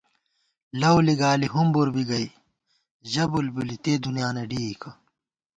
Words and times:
لؤ 0.79 0.97
لِگالی 1.07 1.47
ہُومبر 1.53 1.87
بی 1.95 2.03
گئ، 2.09 2.25
ژہ 3.11 3.23
بُلبُلی 3.31 3.77
تےدُنیانہ 3.83 4.43
ڈېئیکہ 4.49 4.91